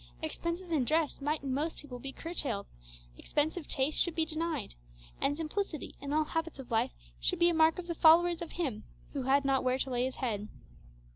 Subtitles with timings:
[0.23, 2.65] Expenses in dress might in most people be curtailed;
[3.19, 4.73] expensive tastes should be denied;
[5.21, 6.89] and simplicity in all habits of life
[7.19, 8.83] should be a mark of the followers of Him
[9.13, 10.47] who had not where to lay His head.'